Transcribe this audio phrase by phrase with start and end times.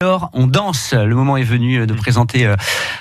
[0.00, 0.94] Alors, on danse.
[0.94, 2.54] Le moment est venu de présenter euh,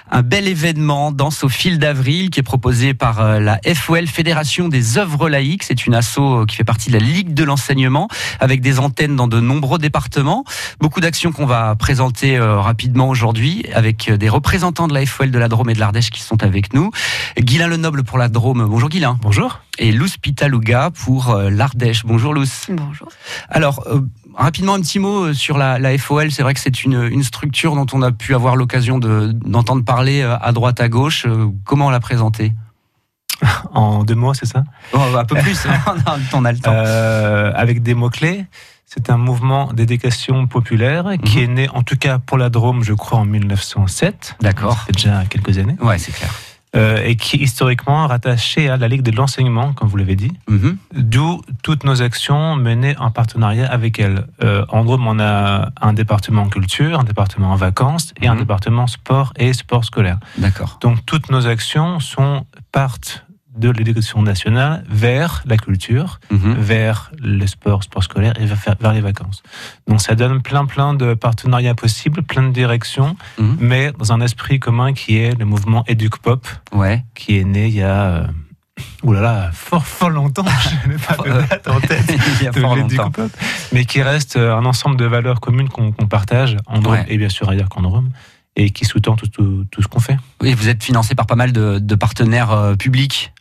[0.09, 4.67] un bel événement, Danse au fil d'avril, qui est proposé par euh, la FOL, Fédération
[4.67, 5.61] des œuvres laïques.
[5.61, 8.07] C'est une asso euh, qui fait partie de la Ligue de l'enseignement,
[8.39, 10.43] avec des antennes dans de nombreux départements.
[10.79, 15.49] Beaucoup d'actions qu'on va présenter rapidement aujourd'hui, avec des représentants de la FOL de la
[15.49, 16.89] Drôme et de l'Ardèche qui sont avec nous.
[17.37, 18.65] Guilain Lenoble pour la Drôme.
[18.67, 19.19] Bonjour Guilain.
[19.21, 19.59] Bonjour.
[19.77, 22.07] Et Lous Pitalouga pour l'Ardèche.
[22.07, 22.65] Bonjour Lous.
[22.69, 23.09] Bonjour.
[23.49, 23.85] Alors,
[24.37, 26.31] Rapidement, un petit mot euh, sur la, FOL.
[26.31, 30.37] C'est vrai que c'est une, structure dont on a pu avoir l'occasion d'entendre parler euh,
[30.39, 31.25] à droite, à gauche.
[31.25, 32.53] Euh, comment la présenter
[33.73, 34.63] En deux mots, c'est ça?
[34.93, 35.79] Oh, Un peu plus, hein.
[36.33, 36.71] on a le temps.
[36.71, 38.45] avec des mots-clés.
[38.85, 41.43] C'est un mouvement d'éducation populaire qui mhm.
[41.43, 44.37] est né, en tout cas pour la Drôme, je crois, en 1907.
[44.39, 44.77] D'accord.
[44.85, 45.75] C'est déjà quelques années.
[45.81, 46.29] Ouais, c'est clair.
[46.77, 50.31] Euh, et qui est historiquement rattaché à la Ligue de l'enseignement, comme vous l'avez dit,
[50.47, 50.77] mhm.
[50.93, 54.27] d'où toutes nos actions menées en partenariat avec elle.
[54.43, 58.41] Euh, en Drôme, on a un département culture, un département vacances et un mhm.
[58.41, 60.19] département sport et sport scolaire.
[60.37, 60.77] D'accord.
[60.81, 63.25] Donc toutes nos actions sont partent
[63.57, 66.53] de l'éducation nationale vers la culture, mhm.
[66.53, 69.43] vers le sport, sport scolaire et vers, les vacances.
[69.87, 73.57] Donc ça donne plein plein de partenariats possibles, plein de directions, mhm.
[73.59, 77.03] mais dans un esprit commun qui est le mouvement Educ Pop, ouais.
[77.15, 78.27] qui est né il y a euh,
[79.01, 80.45] Ouh là là, fort fort longtemps,
[80.83, 82.05] je n'ai pas de date en tête
[82.53, 83.31] de Pop,
[83.71, 87.29] mais qui reste euh, un ensemble de valeurs communes qu'on partage en Drôme et bien
[87.29, 88.11] sûr ailleurs qu'en Drôme
[88.57, 89.27] et qui sous-tend tout,
[89.71, 90.17] tout, ce qu'on fait.
[90.41, 93.31] Oui, vous êtes financé par pas mal de, de partenaires euh, publics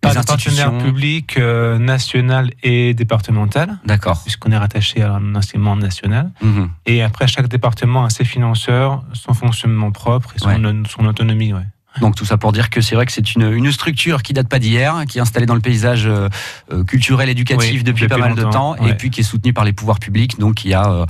[0.00, 3.78] pas de partenaires publics euh, national et départemental.
[3.84, 4.20] D'accord.
[4.22, 6.30] Puisqu'on est rattaché à un enseignement national.
[6.40, 6.70] Mhm.
[6.86, 11.52] Et après, chaque département a ses financeurs, son fonctionnement propre et son, son autonomie.
[11.52, 11.66] Ouais.
[12.00, 14.48] Donc tout ça pour dire que c'est vrai que c'est une, une, structure qui date
[14.48, 16.28] pas d'hier, qui est installée dans le paysage euh,
[16.72, 19.72] euh, culturel éducatif depuis, pas mal de temps, et puis qui est soutenue par les
[19.72, 20.38] pouvoirs publics.
[20.38, 21.06] Donc il y a, euh,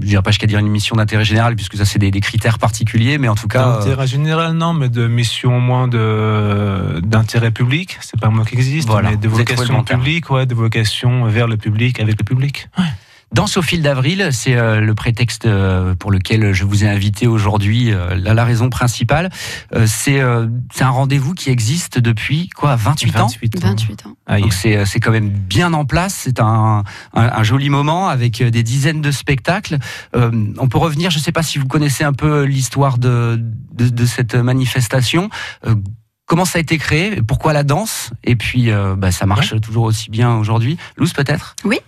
[0.00, 2.58] je dirais pas jusqu'à dire une mission d'intérêt général, puisque ça c'est des, des, critères
[2.58, 3.78] particuliers, mais en tout cas.
[3.78, 7.98] D'intérêt général non, mais de mission au moins de d'intérêt public.
[8.00, 9.10] C'est pas un mot qui existe, voilà.
[9.10, 12.68] mais de vocation publique, ouais, de vocation vers le public, avec le public.
[12.78, 12.84] Ouais.
[13.32, 17.26] Danse au fil d'avril, c'est euh, le prétexte euh, pour lequel je vous ai invité
[17.26, 19.30] aujourd'hui, euh, la, raison principale.
[19.86, 23.26] c'est un rendez-vous qui existe depuis quoi 28, ans?
[23.26, 24.16] 28 ans.
[24.26, 26.84] Ah, Donc c'est quand même bien en place, c'est un,
[27.14, 29.78] un, joli moment avec des dizaines de spectacles.
[30.14, 33.40] on peut revenir, je ne sais pas si vous connaissez un peu l'histoire de,
[33.72, 35.28] de, de, cette manifestation
[36.26, 40.10] comment ça a été créé, pourquoi la danse, et puis bah, ça marche toujours aussi
[40.10, 40.76] bien aujourd'hui.
[40.96, 41.56] Luz peut-être?
[41.64, 41.78] Oui.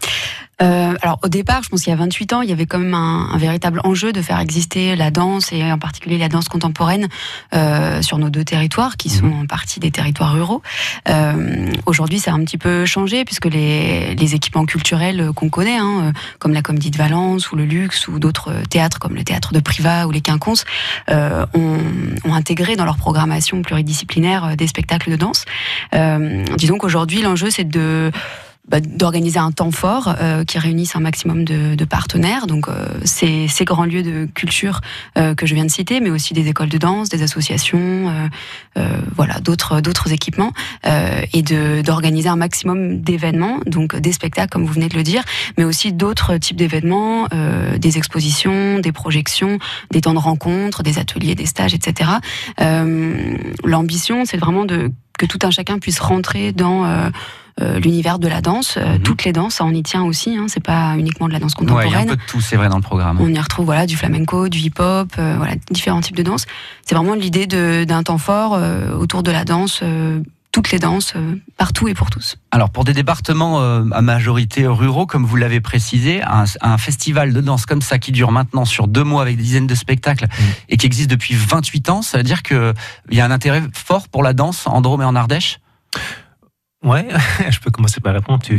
[0.61, 2.79] Euh, alors au départ, je pense qu'il y a 28 ans, il y avait quand
[2.79, 6.49] même un, un, véritable enjeu de faire exister la danse et en particulier la danse
[6.49, 7.09] contemporaine
[7.55, 9.43] euh, sur nos deux territoires qui sont mhm.
[9.43, 10.63] en partie des territoires ruraux.
[11.09, 15.79] Euh, Aujourd'hui, ça a un petit peu changé puisque les, les équipements culturels qu'on connaît,
[15.79, 19.25] hein, euh, comme la Comédie de Valence ou le Luxe ou d'autres théâtres comme le
[19.25, 20.65] théâtre de Privas ou les Quinconces,
[21.11, 21.79] euh, ont,
[22.25, 25.45] ont, intégré dans leur programmation pluridisciplinaire euh, des spectacles de danse.
[26.57, 28.11] disons qu'aujourd'hui, l'enjeu c'est de
[28.69, 32.47] bah, d'organiser un temps fort euh, qui réunisse un maximum de, de partenaires.
[32.47, 34.81] Donc, euh, ces, ces, grands lieux de culture
[35.17, 38.29] euh, que je viens de citer, mais aussi des écoles de danse, des associations, euh,
[38.79, 40.53] euh, voilà, d'autres d'autres équipements,
[41.33, 41.43] et
[41.83, 45.23] d'organiser un maximum d'événements, donc des spectacles comme vous venez de le dire,
[45.57, 47.29] mais aussi d'autres types d'événements,
[47.77, 49.59] des expositions, des projections,
[49.91, 52.11] des temps de rencontre, des ateliers, des stages, etc.
[53.65, 57.11] L'ambition, c'est vraiment de que tout un chacun puisse rentrer dans euh,
[57.59, 59.03] l'univers de la danse, euh, mhm.
[59.03, 60.37] toutes les danses, on y tient aussi.
[60.37, 61.89] Hein, c'est pas uniquement de la danse contemporaine.
[61.89, 63.19] il y a un peu de tout, c'est vrai dans le programme.
[63.21, 66.47] On y retrouve voilà du flamenco, du hip-hop, euh, voilà différents types de danse.
[66.85, 68.59] C'est vraiment l'idée d'un temps fort
[68.99, 69.83] autour de la danse
[70.51, 71.13] toutes les danses,
[71.57, 72.37] partout et pour tous.
[72.51, 77.67] Alors pour des départements à majorité ruraux, comme vous l'avez précisé, un, festival de danse
[77.67, 80.47] comme ça qui dure maintenant sur deux mois avec des dizaines de spectacles mhm.
[80.71, 82.75] et qui existe depuis 28 ans, ça veut dire qu'il
[83.11, 85.61] y a un intérêt fort pour la danse en Drôme et en Ardèche?
[86.85, 87.09] Ouais,
[87.51, 88.43] je peux commencer par répondre.
[88.43, 88.57] Tu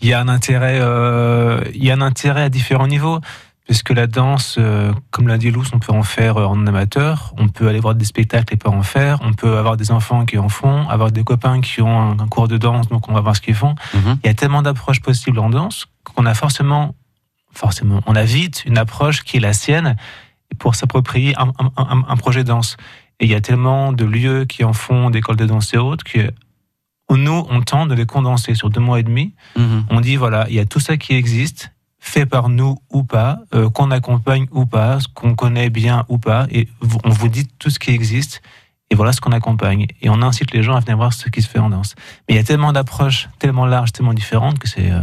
[0.00, 3.20] Il y a un intérêt, euh, il y a un intérêt à différents niveaux.
[3.66, 7.32] Puisque la danse, euh, comme l'a dit Lous, on peut en faire euh, en amateur,
[7.38, 10.24] on peut aller voir des spectacles et pas en faire, on peut avoir des enfants
[10.24, 13.20] qui en font, avoir des copains qui ont un, cours de danse, donc on va
[13.20, 13.76] voir ce qu'ils font.
[13.94, 14.18] Mhm.
[14.24, 16.96] Il y a tellement d'approches possibles en danse qu'on a forcément,
[17.52, 19.96] forcément, on a vite une approche qui est la sienne
[20.58, 22.76] pour s'approprier un, un, un, projet de danse.
[23.20, 26.04] Et il y a tellement de lieux qui en font, d'écoles de danse et autres,
[26.04, 26.32] que
[27.16, 29.34] nous, on tente de les condenser sur deux mois et demi.
[29.56, 29.84] Mhm.
[29.90, 33.38] On dit, voilà, il y a tout ça qui existe, fait par nous ou pas,
[33.54, 36.68] euh, qu'on accompagne ou pas, qu'on connaît bien ou pas, et
[37.04, 38.42] on vous dit tout ce qui existe,
[38.90, 39.86] et voilà ce qu'on accompagne.
[40.02, 41.94] Et on incite les gens à venir voir ce qui se fait en danse.
[42.28, 44.90] Mais il y a tellement d'approches, tellement larges, tellement différentes, que c'est...
[44.90, 45.00] Euh,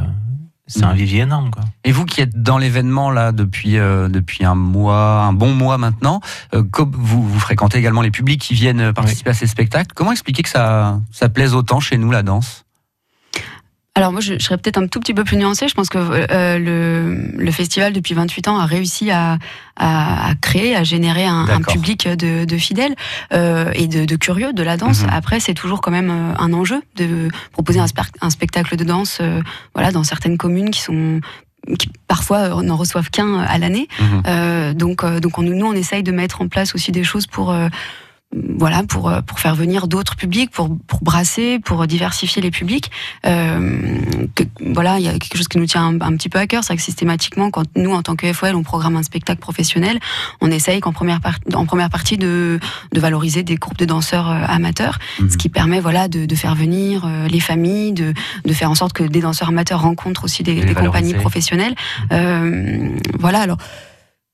[0.69, 1.51] c'est un vivier énorme.
[1.51, 1.63] Quoi.
[1.83, 6.21] Et vous qui êtes dans l'événement là depuis depuis un mois, un bon mois maintenant,
[6.53, 9.93] vous, vous fréquentez également les publics qui viennent participer à ces spectacles.
[9.93, 12.65] Comment expliquer que ça ça plaise autant chez nous la danse?
[13.99, 15.67] Alors moi, je, serais peut-être un tout petit peu plus nuancée.
[15.67, 19.37] Je pense que euh, le, le, festival, depuis 28 ans, a réussi à,
[19.75, 22.95] à, créer, à générer un, un public de, de fidèles
[23.33, 25.03] euh, et de, de, curieux de la danse.
[25.03, 25.09] Mhm.
[25.11, 27.87] Après, c'est toujours quand même euh, un enjeu de proposer un,
[28.21, 29.41] un spectacle de danse euh,
[29.75, 31.19] voilà, dans certaines communes qui sont
[31.77, 33.89] qui parfois n'en reçoivent qu'un à l'année.
[33.99, 34.23] Mhm.
[34.27, 37.53] Euh, donc, donc on, nous, on essaye de mettre en place aussi des choses pour
[38.31, 42.91] voilà pour euh, pour faire venir d'autres publics pour pour brasser pour diversifier les publics.
[43.25, 43.79] Euh,
[44.35, 46.63] que, voilà il y a quelque chose qui nous tient un, petit peu à cœur
[46.63, 49.99] c'est que systématiquement quand nous en tant que FOL on programme un spectacle professionnel
[50.41, 52.59] on essaye qu'en première partie en première partie de
[52.91, 55.29] de valoriser des groupes de danseurs euh, amateurs mhm.
[55.31, 58.13] ce qui permet voilà de, de faire venir euh, les familles de
[58.45, 61.75] de faire en sorte que des danseurs amateurs rencontrent aussi des, des compagnies professionnelles.
[62.11, 62.89] Euh,
[63.19, 63.57] voilà alors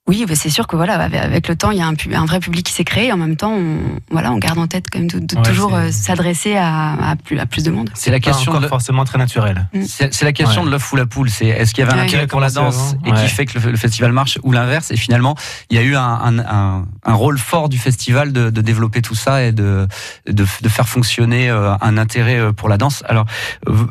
[0.08, 2.40] oui, bah, c'est sûr que voilà, avec le temps, il y a un, un vrai
[2.40, 3.12] public qui s'est créé.
[3.12, 3.80] En même temps, on,
[4.12, 7.48] voilà, on garde en tête quand même de, toujours euh, s'adresser à, à, plus, à
[7.48, 7.90] plus de monde.
[7.96, 8.68] C'est la question de...
[8.68, 9.68] forcément très naturelle.
[9.74, 9.84] Mm.
[9.88, 11.32] C'est la question de l'œuf ou la poule.
[11.32, 13.76] C'est est-ce qu'il y avait un intérêt pour la danse et qui fait que le,
[13.78, 15.36] festival marche ou l'inverse Et finalement,
[15.72, 19.16] il y a eu un, un, un rôle fort du festival de, de, développer tout
[19.16, 19.88] ça et de,
[20.28, 23.04] de, faire fonctionner euh, un intérêt euh, pour la danse.
[23.08, 23.26] Alors,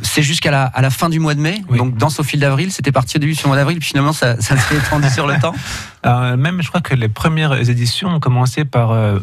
[0.02, 1.62] c'est jusqu'à la, à la fin du mois de mai.
[1.76, 4.40] Donc, danse au fil d'avril, c'était parti au début sur le mois d'avril, finalement, ça,
[4.40, 5.54] ça s'est étendu sur le temps.
[6.06, 9.18] Euh, même, je crois que les premières éditions ont commencé par euh,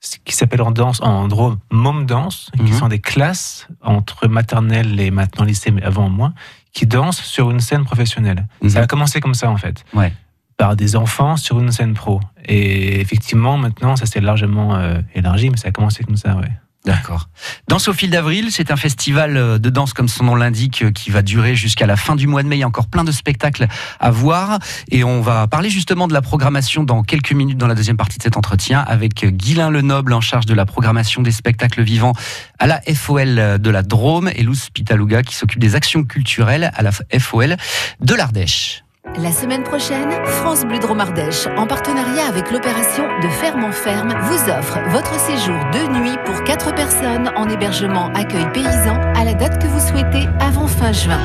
[0.00, 2.78] ce qui s'appelle en danse, en drôme, mom dance, qui mhm.
[2.78, 6.34] sont des classes entre maternelle et maintenant lycée, mais avant moins,
[6.72, 8.46] qui dansent sur une scène professionnelle.
[8.62, 8.68] Mhm.
[8.70, 9.84] Ça a commencé comme ça, en fait.
[9.94, 10.12] Ouais.
[10.56, 12.20] Par des enfants sur une scène pro.
[12.44, 16.50] Et effectivement, maintenant, ça s'est largement euh, élargi, mais ça a commencé comme ça, ouais.
[16.84, 17.30] D'accord.
[17.66, 20.90] Danse au fil d'avril, c'est un festival euh, de danse comme son nom l'indique euh,
[20.90, 22.56] qui va durer jusqu'à la fin du mois de mai.
[22.56, 23.68] Il y a encore plein de spectacles
[24.00, 24.58] à voir
[24.90, 28.18] et on va parler justement de la programmation dans quelques minutes dans la deuxième partie
[28.18, 32.12] de cet entretien avec Guilain Lenoble en charge de la programmation des spectacles vivants
[32.58, 36.82] à la FOL de la Drôme et Luz Pitaluga qui s'occupe des actions culturelles à
[36.82, 37.56] la FOL
[38.00, 38.83] de l'Ardèche.
[39.22, 44.50] La semaine prochaine, France Bleu Dromardèche, en partenariat avec l'opération de Ferme en Ferme, vous
[44.50, 49.62] offre votre séjour de nuit pour 4 personnes en hébergement accueil paysan à la date
[49.62, 51.20] que vous souhaitez avant fin juin.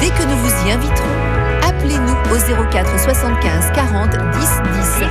[0.00, 5.06] Dès que nous vous y inviterons, appelez-nous au 04 75 40 10 10.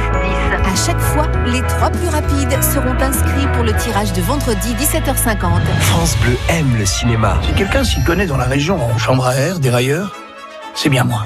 [0.66, 5.62] À chaque fois, les trois plus rapides seront inscrits pour le tirage de vendredi 17h50.
[5.82, 7.38] France Bleu aime le cinéma.
[7.44, 10.16] Si quelqu'un s'y connaît dans la région en chambre à air, dérailleur,
[10.74, 11.26] c'est bien moi.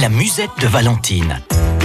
[0.00, 1.38] La Musette de Valentine.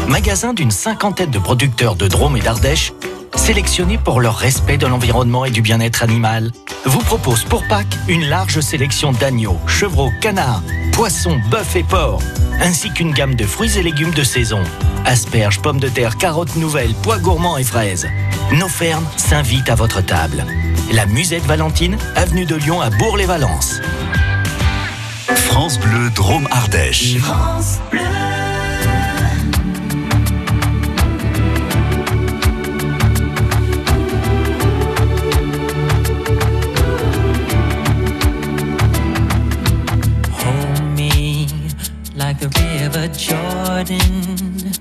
[0.07, 2.94] Magasin d'une cinquantaine de producteurs de Drôme et d'Ardèche,
[3.36, 6.51] sélectionnés pour leur respect de l'environnement et du bien-être animal,
[6.86, 10.63] vous propose pour Pâques une large sélection d'agneaux, chevreaux, canards,
[10.94, 12.24] poissons, bœufs et porcs,
[12.62, 14.63] ainsi qu'une gamme de fruits et légumes de saison.
[15.03, 18.07] Asperges, pommes de terre, carottes nouvelles, pois gourmands et fraises.
[18.53, 20.46] Nos fermes s'invitent à votre table.
[20.93, 23.82] La Musette Valentine, avenue de Lyon à Bourg-les-Valences.
[25.48, 27.18] France Bleu Drôme Ardèche.
[27.20, 28.01] France Bleu.
[40.32, 41.48] Hold me
[42.16, 44.74] like the river Jordan,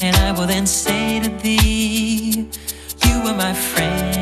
[0.00, 2.48] and I will then say to thee,
[3.04, 4.15] You are my friend.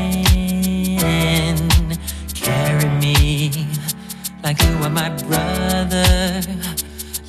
[4.45, 6.43] Like you are my brother.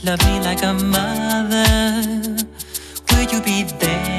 [0.04, 2.46] Love me like a mother.
[3.10, 4.15] Will you be there?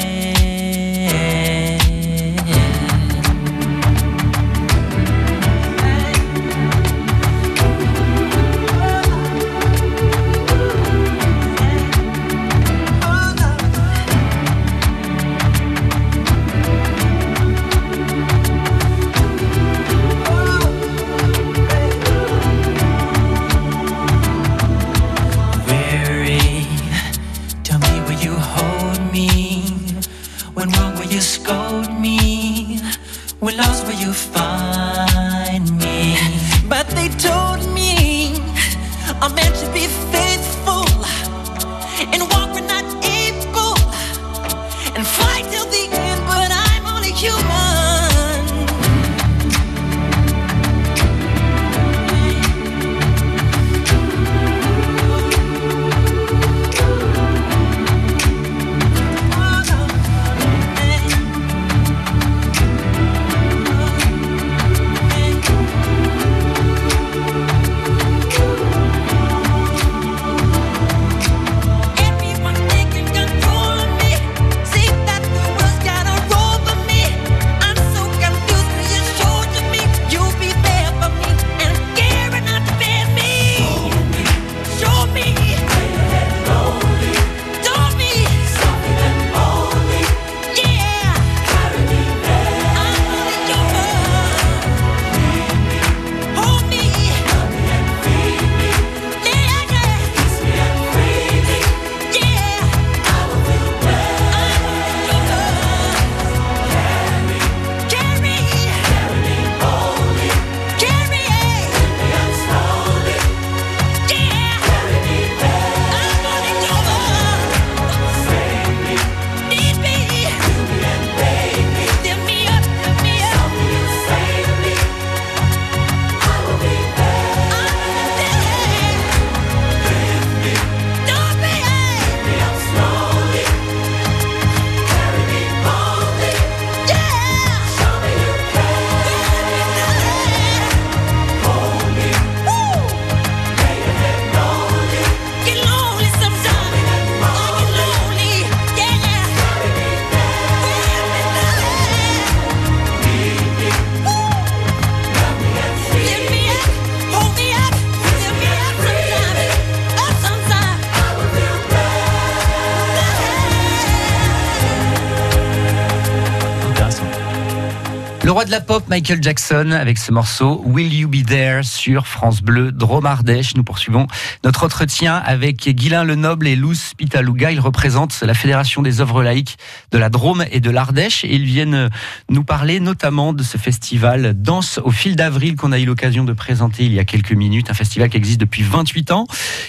[168.47, 172.71] De la pop, Michael Jackson, avec ce morceau Will You Be There sur France Bleu
[172.71, 173.57] Drôme Ardèche.
[173.57, 174.07] Nous poursuivons
[174.45, 177.51] notre entretien avec Guilain Lenoble et Luz Pitaluga.
[177.51, 179.57] Ils représentent la Fédération des œuvres laïques
[179.91, 181.91] de la Drôme et de l'Ardèche et ils viennent
[182.31, 186.33] nous parler notamment de ce festival Danse au fil d'avril qu'on a eu l'occasion de
[186.33, 187.71] présenter il y a quelques minutes.
[187.71, 189.27] Un festival qui existe depuis 28 ans,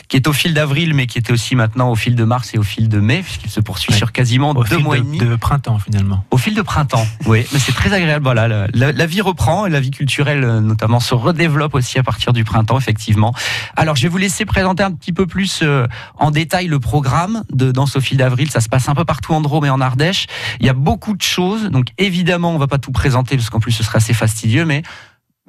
[0.07, 2.57] qui est au fil d'avril mais qui était aussi maintenant au fil de mars et
[2.59, 3.97] au fil de mai puisqu'il se poursuit Ouais.
[3.97, 5.17] sur quasiment Au deux mois de, et demi.
[5.19, 6.25] de printemps finalement.
[6.31, 8.23] Au fil de printemps, oui, mais c'est très agréable.
[8.23, 12.33] Voilà, la- vie reprend et la vie culturelle, euh, notamment, se redéveloppe aussi à partir
[12.33, 13.33] du printemps, effectivement.
[13.75, 17.43] Alors, je vais vous laisser présenter un petit peu plus euh, en détail le programme
[17.51, 18.49] de Danse au fil d'avril.
[18.49, 20.27] Ça se passe un peu partout en Drôme et en Ardèche.
[20.59, 23.59] Il y a beaucoup de choses, donc évidemment, on va pas tout présenter parce qu'en
[23.59, 24.83] plus, ce serait assez fastidieux, mais.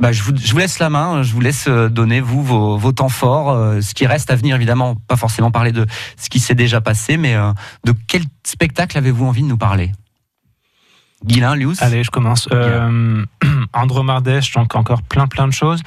[0.01, 3.83] Bah, je, vous, laisse la main, je vous laisse euh, donner, vous, vos, temps forts,
[3.83, 7.17] ce qui reste à venir, évidemment, pas forcément parler de ce qui s'est déjà passé,
[7.17, 7.35] mais
[7.85, 9.91] de quel spectacle avez-vous envie de nous parler?
[11.25, 12.49] Guilain, Lius Allez, je commence.
[12.53, 13.25] Euh,
[13.73, 15.83] Andromardèche, donc encore plein plein de choses.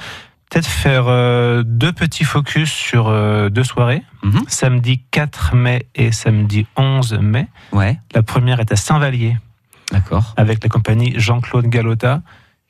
[0.50, 4.02] Peut-être faire euh, deux petits focus sur euh, deux soirées.
[4.22, 4.42] Mhm.
[4.48, 7.48] Samedi 4 mai et samedi 11 mai.
[7.72, 9.38] Ouais, La première est à Saint-Vallier
[9.90, 10.34] d'accord.
[10.36, 12.20] avec la compagnie Jean-Claude Galota,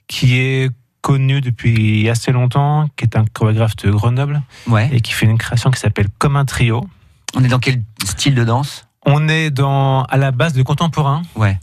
[0.07, 4.89] qui est connu depuis assez longtemps, qui est un chorégraphe de Grenoble Ouais.
[4.93, 6.87] et qui fait une création qui s'appelle Comme un trio.
[7.35, 8.87] On est dans quel style de danse?
[9.05, 11.23] On est dans, à la base de contemporain.
[11.35, 11.59] Ouais.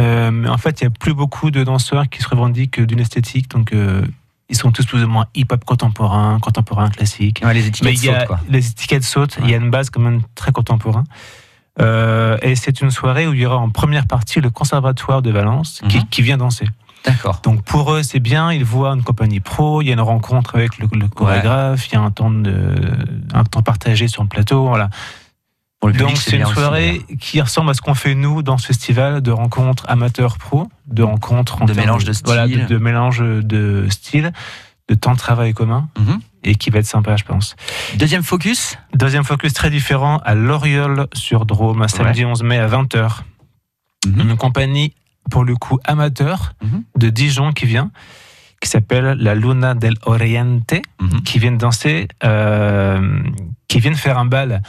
[0.00, 3.00] Euh, mais en fait, il n'y a plus beaucoup de danseurs qui se revendiquent d'une
[3.00, 3.50] esthétique.
[3.50, 4.02] Donc, euh,
[4.48, 7.40] ils sont tous plus ou moins hip-hop contemporain, contemporain classique.
[7.44, 8.40] Ouais, les étiquettes a, sautent, quoi.
[8.48, 9.36] les étiquettes sautent.
[9.38, 9.44] Ouais.
[9.44, 11.04] Il y a une base quand même très contemporain.
[11.80, 15.30] Euh, et c'est une soirée où il y aura en première partie le Conservatoire de
[15.30, 16.04] Valence qui, Mhm.
[16.10, 16.66] qui vient danser.
[17.04, 17.40] D'accord.
[17.42, 18.52] Donc pour eux, c'est bien.
[18.52, 19.80] Ils voient une compagnie pro.
[19.80, 21.88] Il y a une rencontre avec le, le chorégraphe.
[21.88, 22.52] Il y a un temps de,
[23.32, 24.66] un temps partagé sur le plateau.
[24.66, 24.90] Voilà.
[25.80, 28.42] Pour le public, Donc c'est une aussi, soirée qui ressemble à ce qu'on fait nous
[28.42, 32.52] dans ce festival de rencontres amateurs pro, de rencontres en De mélange de voilà, de,
[32.52, 32.66] styles.
[32.66, 34.32] de mélange de style,
[34.88, 36.20] de temps de travail commun Mhm.
[36.44, 37.56] et qui va être sympa, je pense.
[37.96, 38.76] Deuxième focus?
[38.94, 43.24] Deuxième focus très différent à L'Oriole sur Drôme, samedi 11 mai à 20h.
[44.06, 44.20] Mhm.
[44.20, 44.92] Une compagnie,
[45.30, 46.82] pour le coup, amateur Mhm.
[46.98, 47.90] de Dijon qui vient,
[48.60, 51.22] qui s'appelle la Luna del Oriente, Mhm.
[51.22, 53.22] qui viennent danser, euh,
[53.68, 54.62] qui viennent faire un bal.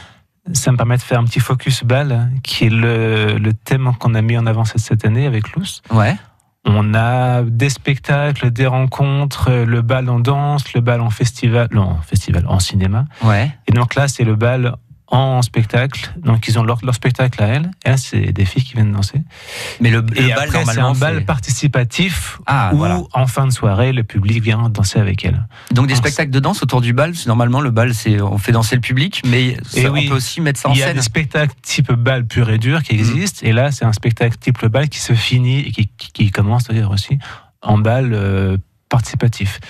[0.52, 4.14] Ça me permet de faire un petit focus bal, qui est le, le thème qu'on
[4.14, 5.82] a mis en avant cette, cette année avec Luce.
[5.90, 6.16] Ouais.
[6.64, 11.82] On a des spectacles, des rencontres, le bal en danse, le bal en festival, non,
[11.82, 13.06] en festival, en cinéma.
[13.22, 13.50] Ouais.
[13.66, 14.76] Et donc là, c'est le bal
[15.14, 16.10] en spectacle.
[16.16, 17.70] Donc ils ont leur, leur spectacle à elles.
[17.84, 19.20] Là, c'est des filles qui viennent danser.
[19.80, 23.00] Mais le, le Et bal, après, c'est normalement, un bal participatif Ah, où, voilà.
[23.12, 25.46] en fin de soirée, le public vient danser avec elles.
[25.70, 27.12] Donc des spectacles de danse autour du bal.
[27.26, 30.58] Normalement, le bal, c'est on fait danser le public, mais ça, on peut aussi mettre
[30.58, 30.96] ça en Il y a scène.
[30.96, 33.40] des spectacles type bal pur et dur qui existent.
[33.42, 36.64] Et là, c'est un spectacle type bal qui se finit et qui, qui- qui commence
[36.64, 37.18] d'ailleurs aussi
[37.60, 38.56] en bal euh,
[38.88, 39.60] participatif.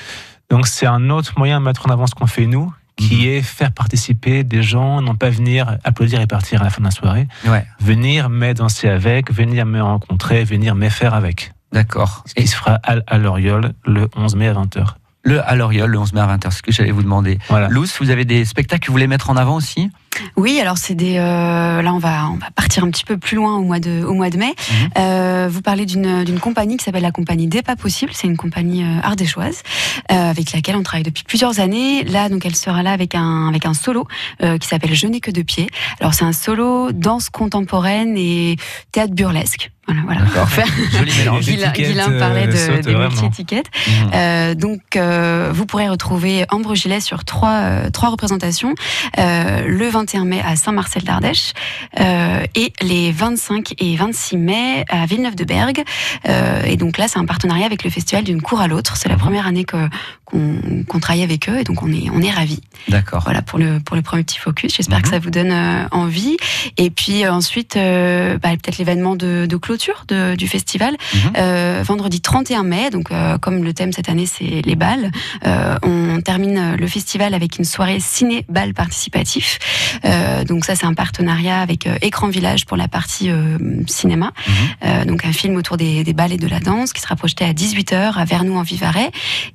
[0.50, 3.26] Donc c'est un autre moyen de mettre en avant ce qu'on fait nous, qui Mhm.
[3.26, 6.84] est faire participer des gens, non pas venir applaudir et partir à la fin de
[6.86, 7.64] la soirée, Ouais.
[7.80, 11.52] venir mais danser avec, venir me rencontrer, venir me faire avec.
[11.72, 12.22] D'accord.
[12.26, 14.98] Ce qui se fera à, à l'Oriole le 11 mai à 20h.
[15.24, 17.38] Le à l'Oriole, le 11 mai à 20h, c'est ce que j'allais vous demander.
[17.48, 17.68] Voilà.
[17.68, 19.90] Luce, vous avez des spectacles que vous voulez mettre en avant aussi?
[20.36, 21.16] Oui, alors c'est des.
[21.18, 24.04] euh, là, on va on va partir un petit peu plus loin au mois de
[24.04, 24.54] au mois de mai.
[24.70, 24.88] Mhm.
[24.98, 28.12] Euh, vous parlez d'une d'une compagnie qui s'appelle la compagnie des pas possibles.
[28.14, 29.62] C'est une compagnie euh, ardéchoise
[30.10, 32.04] euh, avec laquelle on travaille depuis plusieurs années.
[32.04, 34.06] Là, donc, elle sera là avec un avec un solo
[34.42, 35.68] euh, qui s'appelle Je n'ai que deux pieds.
[36.00, 38.56] Alors, c'est un solo danse contemporaine et
[38.92, 39.70] théâtre burlesque.
[39.88, 40.46] Voilà, voilà.
[40.46, 40.66] Faire.
[40.92, 41.46] Joli mélange.
[41.46, 43.66] Les Guilain, étiquettes, Guilain parlait de, euh, sautent des multi-étiquettes.
[43.88, 44.10] Mhm.
[44.14, 48.74] Euh, donc, euh, vous pourrez retrouver Ambre Gillet sur trois, euh, trois représentations.
[49.18, 51.52] Euh, le 21 mai à Saint-Marcel d'Ardèche
[51.98, 55.82] euh, et les 25 et 26 mai à Villeneuve-de-Bergue.
[56.28, 58.96] Euh, et donc là, c'est un partenariat avec le festival d'une cour à l'autre.
[58.96, 59.20] C'est la Mhm.
[59.20, 59.88] première année que
[60.32, 62.60] qu'on qu'on travaille avec eux et donc on est on est ravis.
[62.88, 63.22] D'accord.
[63.24, 64.74] Voilà pour le pour le premier petit focus.
[64.76, 65.02] J'espère Mhm.
[65.04, 66.36] que ça vous donne euh, envie.
[66.78, 70.96] Et puis euh, ensuite, euh, bah, peut-être l'événement de, de clôture de- du festival.
[71.14, 71.20] Mhm.
[71.36, 75.10] Euh, vendredi 31 mai, donc euh, comme le thème cette année c'est les balles,
[75.46, 79.58] euh, on termine le festival avec une soirée ciné-bal participatif.
[80.04, 84.32] Euh, donc ça c'est un partenariat avec euh, Écran Village pour la partie euh, cinéma.
[84.46, 84.54] Mhm.
[84.84, 87.44] Euh, donc un film autour des, des balles et de la danse qui sera projeté
[87.44, 89.10] à 18h à Vernou en Vivarais.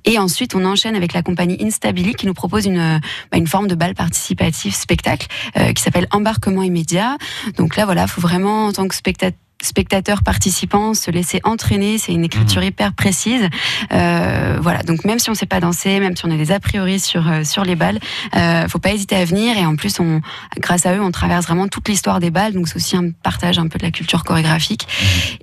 [0.06, 3.00] Et ensuite on enchaîne avec la compagnie Instabili qui nous propose une, euh,
[3.32, 7.18] bah, une forme de bal participatif spectacle euh, qui s'appelle Embarquement immédiat.
[7.58, 11.98] Donc là voilà, faut vraiment en tant que spectateur spectateurs participants se laisser entraîner.
[11.98, 13.48] C'est une écriture hyper précise.
[13.92, 14.84] Euh, voilà.
[14.84, 17.28] Donc même si on sait pas danser, même si on a des a priori sur
[17.28, 18.00] euh, sur les balles,
[18.36, 19.58] euh, faut pas hésiter à venir.
[19.58, 20.22] Et en plus, on,
[20.60, 22.54] grâce à eux, on traverse vraiment toute l'histoire des balles.
[22.54, 24.88] Donc c'est aussi un partage un peu de la culture chorégraphique.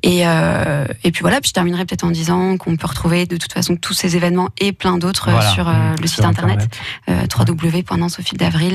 [0.03, 1.41] Et euh, et puis voilà.
[1.41, 4.49] Puis je terminerai peut-être en disant qu'on peut retrouver de toute façon tous ces événements
[4.59, 5.51] et plein d'autres euh, Voilà.
[5.51, 6.71] sur euh, Mmh, le sur site internet, d'avril.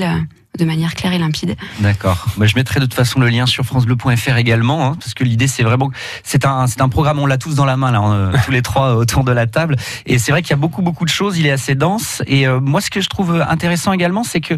[0.03, 0.19] euh,
[0.57, 1.55] de manière claire et limpide.
[1.79, 2.25] D'accord.
[2.37, 5.47] Bah, je mettrai de toute façon le lien sur francebleu.fr également, hein, parce que l'idée
[5.47, 5.91] c'est vraiment,
[6.23, 8.61] c'est un, c'est un programme, on l'a tous dans la main là, euh, tous les
[8.61, 11.37] trois autour de la table, et c'est vrai qu'il y a beaucoup beaucoup de choses.
[11.37, 14.55] Il est assez dense, et euh, moi ce que je trouve intéressant également, c'est que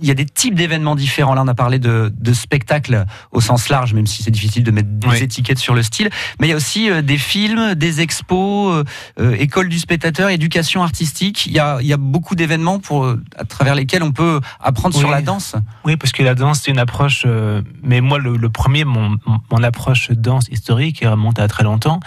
[0.00, 1.34] il y a des types d'événements différents.
[1.34, 4.70] Là, on a parlé de, de spectacles au sens large, même si c'est difficile de
[4.70, 5.22] mettre des Oui.
[5.22, 8.84] étiquettes sur le style, mais il y a aussi euh, des films, des expos, euh,
[9.20, 11.46] euh, école du spectateur, éducation artistique.
[11.46, 14.96] Il y a, il y a beaucoup d'événements pour à travers lesquels on peut apprendre
[14.96, 15.54] sur la danse.
[15.84, 17.22] Oui, parce que la danse, c'est une approche.
[17.26, 19.18] euh, mais moi, le, le premier, mon,
[19.62, 22.00] approche danse historique, remonte à très longtemps.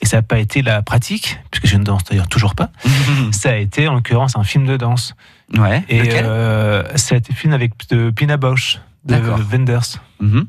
[0.00, 2.70] Et ça n'a pas été la pratique, puisque je ne danse d'ailleurs toujours pas.
[3.32, 5.14] Ça a été, en l'occurrence, un film de danse.
[5.56, 5.82] Ouais.
[5.88, 9.16] Et Lequel euh, ça a été film avec de Pina Bausch, de.
[9.16, 10.46] Wenders, Mhm.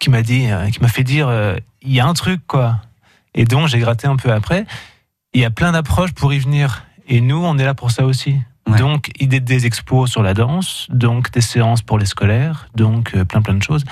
[0.00, 2.78] qui m'a dit, euh, qui m'a fait dire, euh, il y a un truc, quoi.
[3.34, 4.66] Et donc, j'ai gratté un peu après.
[5.32, 6.84] Il y a plein d'approches pour y venir.
[7.06, 8.36] Et nous, on est là pour ça aussi.
[8.68, 8.78] Ouais.
[8.78, 13.24] Donc, idée des expos sur la danse, donc des séances pour les scolaires, donc euh,
[13.24, 13.84] plein plein de choses.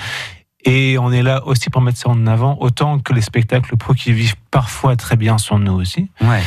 [0.65, 3.95] Et on est là aussi pour mettre ça en avant, autant que les spectacles pro
[3.95, 6.11] qui vivent parfois très bien sur nous aussi.
[6.21, 6.43] Ouais.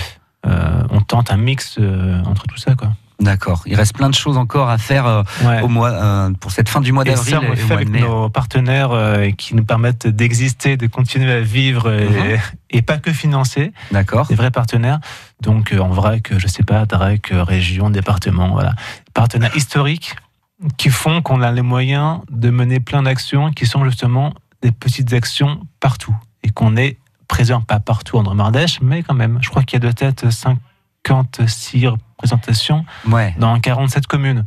[0.45, 2.93] Euh, on tente un mix euh, entre tout ça, quoi.
[3.23, 3.63] D'accord.
[3.65, 5.61] Il reste plein de choses encore à faire euh, Ouais.
[5.61, 7.73] au mois, euh, pour cette fin du mois Et d'avril ça, on le et fait
[7.73, 12.39] avec nos partenaires euh, qui nous permettent d'exister, de continuer à vivre et, Mhm.
[12.71, 14.27] et pas que financer, D'accord.
[14.27, 14.99] des vrais partenaires.
[15.41, 18.73] Donc, en vrai, que je sais pas, DREC, région, département, voilà.
[19.13, 20.15] Partenaires historiques
[20.77, 25.11] qui font qu'on a les moyens de mener plein d'actions qui sont justement des petites
[25.13, 29.39] actions partout et qu'on est présent, pas partout en Dromardèche, mais quand même.
[29.41, 30.25] Je crois qu'il y a de tête
[31.07, 33.33] 56 représentations Ouais.
[33.37, 34.45] dans 47 communes.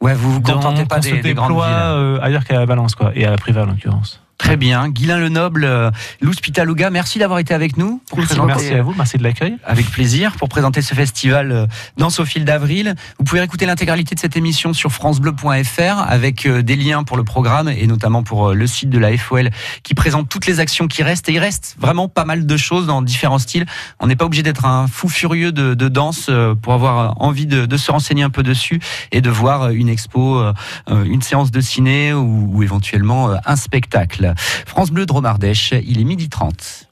[0.00, 1.62] Ouais, vous vous contentez pas des, se des grandes villes.
[1.64, 4.22] euh, ailleurs qu'à Valence, quoi, et à la Privée en l'occurrence.
[4.38, 4.88] Très bien.
[4.90, 8.46] Guylain Lenoble, euh, Luz Pitaluga, merci d'avoir été avec nous pour présenter.
[8.46, 9.56] Merci à vous, merci de l'accueil.
[9.64, 12.94] Avec plaisir pour présenter ce festival euh, Danse au fil d'avril.
[13.18, 17.24] Vous pouvez écouter l'intégralité de cette émission sur francebleu.fr avec euh, des liens pour le
[17.24, 19.50] programme et notamment pour le site de la FOL
[19.82, 21.30] qui présente toutes les actions qui restent.
[21.30, 23.64] Et il reste vraiment pas mal de choses dans différents styles.
[24.00, 26.30] On n'est pas obligé d'être un fou furieux de, de danse
[26.62, 28.80] pour avoir envie de, de se renseigner un peu dessus
[29.12, 30.42] et de voir une expo,
[30.88, 34.25] une séance de ciné ou, ou éventuellement un spectacle.
[34.36, 36.85] France Bleu Dromardèche, il est midi 30.